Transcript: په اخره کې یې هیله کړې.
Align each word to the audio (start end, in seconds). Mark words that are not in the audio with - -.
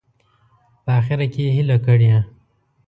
په 0.83 0.91
اخره 0.99 1.25
کې 1.33 1.41
یې 1.45 1.51
هیله 1.55 1.77
کړې. 1.85 2.09